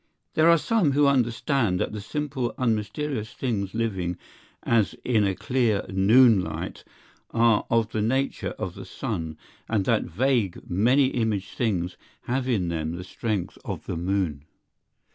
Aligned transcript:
There 0.33 0.49
are 0.49 0.57
some 0.57 0.93
who 0.93 1.05
understand 1.05 1.79
that 1.79 1.91
the 1.91 2.01
simple 2.01 2.55
unmysterious 2.57 3.33
things 3.35 3.75
living 3.75 4.17
as 4.63 4.95
in 5.05 5.27
a 5.27 5.35
clear 5.35 5.85
noon 5.89 6.41
light 6.43 6.83
are 7.29 7.67
of 7.69 7.91
the 7.91 8.01
nature 8.01 8.55
of 8.57 8.73
the 8.73 8.83
sun, 8.85 9.37
and 9.69 9.85
that 9.85 10.05
vague 10.05 10.67
many 10.67 11.09
imaged 11.09 11.55
things 11.55 11.97
have 12.23 12.49
in 12.49 12.69
them 12.69 12.95
the 12.95 13.03
strength 13.03 13.59
of 13.63 13.85
the 13.85 13.95
moon. 13.95 14.45